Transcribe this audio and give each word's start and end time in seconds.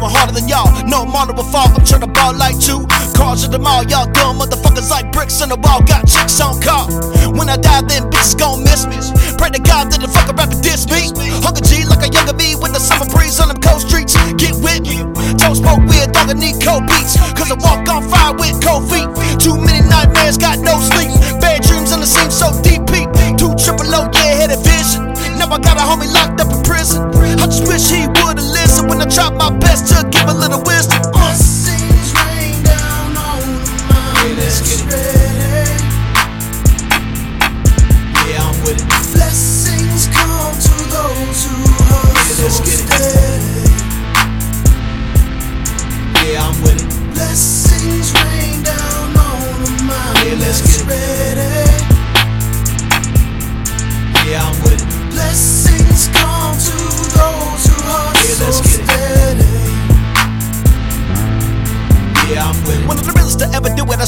going 0.00 0.14
harder 0.14 0.32
than 0.32 0.46
y'all. 0.46 0.70
No 0.86 1.04
model 1.04 1.34
will 1.34 1.44
fall, 1.44 1.66
I'm 1.74 1.84
trying 1.84 2.06
to 2.06 2.06
ball 2.06 2.32
like 2.32 2.54
two. 2.58 2.86
Cars 3.18 3.44
at 3.44 3.50
the 3.50 3.58
mall, 3.58 3.82
y'all 3.84 4.06
dumb 4.06 4.38
motherfuckers 4.38 4.88
like 4.90 5.10
bricks 5.10 5.42
in 5.42 5.50
the 5.50 5.58
wall. 5.58 5.82
Got 5.82 6.06
chicks 6.06 6.40
on 6.40 6.62
call. 6.62 6.86
When 7.34 7.50
I 7.50 7.56
die, 7.56 7.82
then 7.82 8.10
bitches 8.10 8.38
gon' 8.38 8.62
miss 8.62 8.86
me. 8.86 8.96
Pray 9.36 9.50
to 9.50 9.60
God 9.60 9.90
that 9.90 10.00
the 10.00 10.08
fucking 10.08 10.36
rapper 10.36 10.58
diss 10.62 10.86
me. 10.86 11.10
Hunger 11.42 11.64
G 11.66 11.84
like 11.84 12.06
a 12.06 12.08
younger 12.08 12.34
me 12.38 12.54
with 12.54 12.72
the 12.72 12.80
summer 12.80 13.10
breeze 13.10 13.40
on 13.40 13.48
them 13.48 13.58
cold 13.58 13.82
streets. 13.82 14.14
Get 14.38 14.54
with 14.62 14.86
me. 14.86 15.02
Don't 15.36 15.58
smoke 15.58 15.82
weird, 15.90 16.14
dog, 16.14 16.30
I 16.30 16.36
need 16.38 16.62
cold 16.62 16.86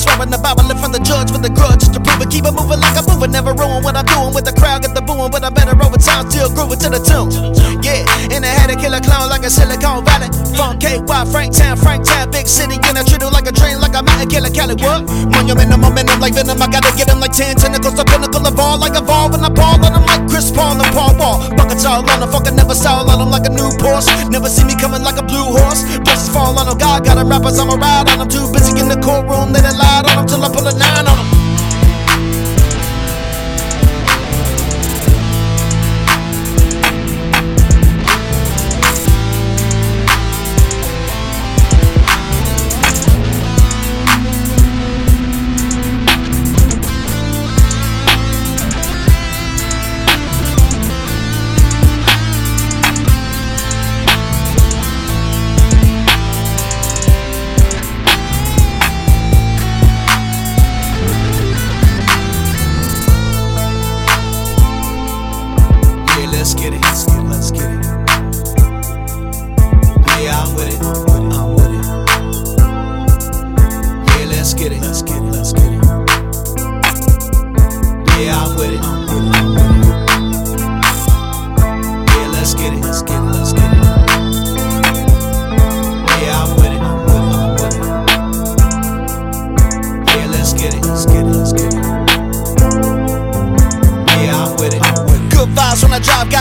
ever 0.08 0.27
do. 0.27 0.27
I 0.27 0.27
swear 0.27 0.27
on 0.27 0.31
the 0.31 0.39
Bible, 0.39 0.64
live 0.67 0.81
from 0.81 0.92
the 0.92 1.03
judge 1.03 1.31
with 1.31 1.42
the 1.42 1.50
grudge 1.50 1.86
to 1.86 1.98
prove 2.00 2.20
it. 2.22 2.31
Keep 2.31 2.47
it 2.47 2.55
moving 2.55 2.81
like 2.81 2.97
I'm 2.97 3.06
moving, 3.06 3.31
never 3.31 3.53
ruin 3.55 3.83
what 3.83 3.97
I'm 3.97 4.06
doing 4.06 4.34
with 4.34 4.45
the 4.45 4.55
crowd. 4.55 4.83
Get 4.83 4.95
the 4.95 5.03
booing, 5.03 5.31
but 5.31 5.45
I'm 5.45 5.55
better 5.55 5.77
over 5.77 5.98
time, 5.98 6.31
still 6.31 6.50
grooving 6.50 6.78
to 6.83 6.89
the 6.91 7.00
tune. 7.03 7.31
Yeah, 7.83 8.06
and 8.33 8.45
I 8.45 8.53
had 8.53 8.70
to 8.70 8.77
kill 8.77 8.95
a 8.95 9.00
clown 9.00 9.28
like 9.28 9.45
a 9.45 9.50
Silicon 9.50 10.05
Valley. 10.05 10.28
From 10.56 10.78
KY, 10.78 11.03
Franktown, 11.30 11.77
Franktown, 11.78 12.30
big 12.33 12.47
city, 12.47 12.78
and 12.83 12.98
I 12.98 13.03
treat 13.03 13.23
it 13.23 13.33
like 13.33 13.47
a 13.47 13.55
dream, 13.55 13.78
like 13.80 13.95
I'm 13.95 14.08
at 14.08 14.23
a 14.23 14.27
killer 14.27 14.50
Cali. 14.50 14.75
What? 14.78 15.06
Monument, 15.30 15.70
momentum 15.78 16.20
like 16.20 16.34
venom. 16.34 16.61
I 16.61 16.69
gotta 16.69 16.92
get 16.97 17.08
him 17.08 17.20
like 17.20 17.33
10 17.33 17.56
tentacles, 17.56 17.95
the 17.95 18.05
pinnacle 18.05 18.47
of 18.47 18.58
all, 18.58 18.78
like 18.78 18.97
evolve, 18.97 19.34
and 19.34 19.45
I 19.45 19.50
ball 19.50 19.78
on 19.83 19.92
him 19.92 20.05
like 20.06 20.27
Chris 20.28 20.50
Paul 20.50 20.80
and 20.80 20.91
Paul 20.95 21.12
Buckets 21.73 21.89
all 21.89 22.05
on 22.05 22.20
him, 22.20 22.28
fucking 22.28 22.55
never 22.55 22.75
stall 22.75 23.09
on 23.09 23.17
him 23.17 23.31
like 23.33 23.48
a 23.48 23.48
new 23.48 23.73
Porsche. 23.81 24.12
Never 24.28 24.53
see 24.53 24.62
me 24.62 24.77
coming 24.77 25.01
like 25.01 25.17
a 25.17 25.25
blue 25.25 25.56
horse. 25.56 25.81
Blessings 26.05 26.29
fall 26.29 26.53
on 26.61 26.69
him, 26.69 26.77
God 26.77 27.03
got 27.03 27.17
him 27.17 27.33
rappers, 27.33 27.59
I'ma 27.59 27.81
ride 27.81 28.12
on 28.12 28.20
him. 28.20 28.29
Too 28.29 28.45
busy 28.53 28.77
in 28.77 28.92
the 28.92 29.01
courtroom, 29.01 29.56
they 29.56 29.64
done 29.64 29.81
lied 29.81 30.05
on 30.05 30.20
him 30.20 30.27
till 30.29 30.45
I 30.45 30.53
pull 30.53 30.69
a 30.69 30.75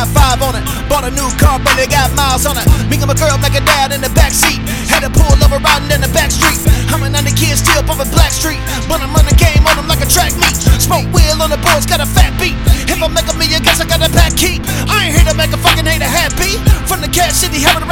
got 0.02 0.10
five 0.18 0.42
on 0.42 0.58
it. 0.58 0.66
Bought 0.90 1.06
a 1.06 1.14
new 1.14 1.30
car, 1.38 1.62
but 1.62 1.78
it 1.78 1.94
got 1.94 2.10
miles 2.18 2.50
on 2.50 2.58
it. 2.58 2.66
Me 2.90 2.98
and 2.98 3.06
my 3.06 3.14
girl 3.14 3.38
make 3.38 3.54
a 3.54 3.62
dad 3.62 3.94
in 3.94 4.02
the 4.02 4.10
back 4.18 4.34
seat. 4.34 4.58
Had 4.90 5.06
to 5.06 5.12
pull 5.14 5.30
over 5.30 5.62
riding 5.62 5.94
in 5.94 6.02
the 6.02 6.10
back 6.10 6.34
street. 6.34 6.58
I'm 6.90 7.06
an 7.06 7.14
under 7.14 7.30
kid 7.30 7.54
still 7.58 7.86
pumping 7.86 8.10
black 8.10 8.34
street. 8.34 8.58
But 8.90 9.06
I'm 9.06 9.14
running 9.14 9.38
game 9.38 9.62
on 9.70 9.78
them 9.78 9.86
like 9.86 10.02
a 10.02 10.10
track 10.10 10.34
meet. 10.42 10.58
Spokewheel 10.82 11.38
on 11.38 11.54
the 11.54 11.62
boards, 11.62 11.86
got 11.86 12.02
a 12.02 12.10
fat 12.10 12.34
beat. 12.42 12.58
If 12.90 12.98
I 12.98 13.08
make 13.14 13.30
a 13.30 13.36
million, 13.38 13.62
guess 13.62 13.78
I 13.78 13.86
got 13.86 14.02
a 14.02 14.10
back 14.10 14.34
keep. 14.34 14.66
I 14.90 15.06
ain't 15.06 15.14
here 15.14 15.28
to 15.30 15.38
make 15.38 15.54
a 15.54 15.60
fucking 15.62 15.86
hater 15.86 16.10
happy. 16.10 16.58
From 16.90 17.06
the 17.06 17.12
cash 17.12 17.38
city, 17.38 17.62
having 17.62 17.86
a 17.86 17.90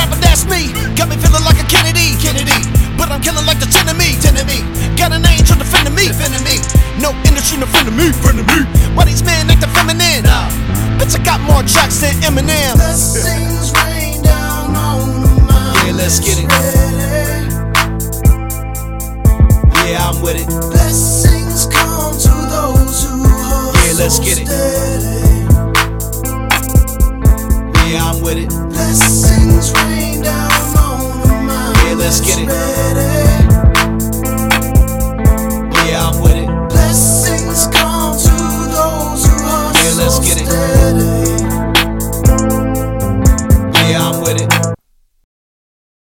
let's 16.09 16.21
get 16.21 16.39
it. 16.39 16.49
Yeah, 19.85 20.09
I'm 20.09 20.19
with 20.23 20.37
it. 20.41 20.47
Blessings 20.47 21.67
come 21.67 22.13
to 22.13 22.29
those 22.49 23.03
who 23.03 23.21
Yeah, 23.21 23.93
let's 23.99 24.17
get 24.17 25.18